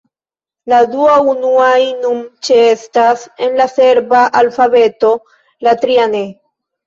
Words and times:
La 0.71 0.77
du 0.93 1.01
unuaj 1.33 1.81
nun 2.05 2.23
ĉeestas 2.47 3.27
en 3.47 3.55
la 3.61 3.67
serba 3.73 4.23
alfabeto, 4.41 5.11
la 5.67 5.75
tria 5.85 6.09
ne. 6.15 6.23